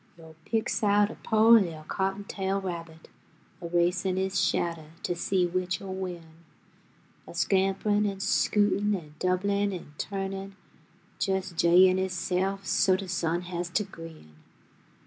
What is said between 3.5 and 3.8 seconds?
A